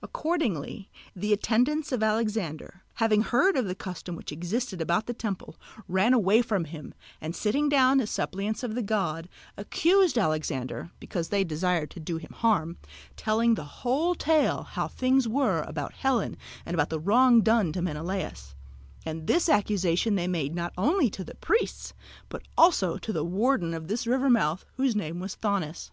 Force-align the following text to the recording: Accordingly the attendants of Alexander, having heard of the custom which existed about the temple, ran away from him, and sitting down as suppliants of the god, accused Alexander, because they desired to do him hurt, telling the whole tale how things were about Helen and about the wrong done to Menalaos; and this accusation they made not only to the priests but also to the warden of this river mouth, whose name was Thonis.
Accordingly 0.00 0.88
the 1.14 1.34
attendants 1.34 1.92
of 1.92 2.02
Alexander, 2.02 2.82
having 2.94 3.20
heard 3.20 3.54
of 3.54 3.66
the 3.66 3.74
custom 3.74 4.16
which 4.16 4.32
existed 4.32 4.80
about 4.80 5.04
the 5.04 5.12
temple, 5.12 5.56
ran 5.88 6.14
away 6.14 6.40
from 6.40 6.64
him, 6.64 6.94
and 7.20 7.36
sitting 7.36 7.68
down 7.68 8.00
as 8.00 8.10
suppliants 8.10 8.62
of 8.62 8.74
the 8.74 8.82
god, 8.82 9.28
accused 9.58 10.16
Alexander, 10.16 10.90
because 11.00 11.28
they 11.28 11.44
desired 11.44 11.90
to 11.90 12.00
do 12.00 12.16
him 12.16 12.32
hurt, 12.40 12.76
telling 13.14 13.56
the 13.56 13.82
whole 13.84 14.14
tale 14.14 14.62
how 14.62 14.88
things 14.88 15.28
were 15.28 15.60
about 15.68 15.92
Helen 15.92 16.38
and 16.64 16.72
about 16.72 16.88
the 16.88 16.98
wrong 16.98 17.42
done 17.42 17.70
to 17.74 17.82
Menalaos; 17.82 18.54
and 19.04 19.26
this 19.26 19.50
accusation 19.50 20.14
they 20.14 20.26
made 20.26 20.54
not 20.54 20.72
only 20.78 21.10
to 21.10 21.22
the 21.22 21.34
priests 21.34 21.92
but 22.30 22.40
also 22.56 22.96
to 22.96 23.12
the 23.12 23.22
warden 23.22 23.74
of 23.74 23.88
this 23.88 24.06
river 24.06 24.30
mouth, 24.30 24.64
whose 24.78 24.96
name 24.96 25.20
was 25.20 25.34
Thonis. 25.36 25.90